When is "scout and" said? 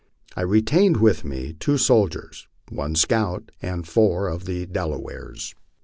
2.95-3.87